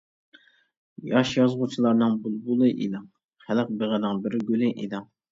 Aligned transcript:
ياش 1.09 1.33
يازغۇچىلار 1.39 1.99
بۇلبۇلى 2.23 2.69
ئىدىڭ، 2.85 3.03
خەلق 3.43 3.69
بېغىنىڭ 3.83 4.23
بىر 4.25 4.39
گۈلى 4.49 4.71
ئىدىڭ. 4.85 5.05